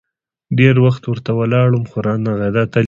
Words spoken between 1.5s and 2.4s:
وم، خو رانه